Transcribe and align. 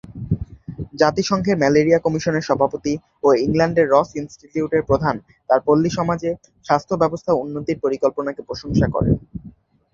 জাতিসংঘের 0.93 1.59
ম্যালেরিয়া 1.59 1.99
কমিশনের 1.99 2.47
সভাপতি 2.49 2.93
ও 3.23 3.27
ইংল্যান্ডের 3.45 3.87
রস 3.89 4.09
ইনস্টিটিউটের 4.15 4.83
প্রধান 4.89 5.15
তার 5.49 5.59
পল্লী 5.67 5.89
সমাজে 5.89 6.29
স্বাস্থ্য 6.65 6.95
ব্যবস্থা 6.97 7.31
উন্নতির 7.33 7.81
পরিকল্পনাকে 7.83 8.41
প্রশংসা 8.49 8.87
করেন। 8.87 9.15